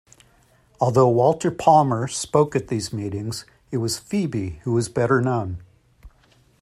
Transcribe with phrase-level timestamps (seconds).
[0.79, 5.61] Although Walter Palmer spoke at these meetings, it was Phoebe who was better known.